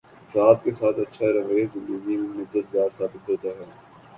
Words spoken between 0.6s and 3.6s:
کے ساتھ اچھا رویہ زندگی میں مددگار ثابت ہوتا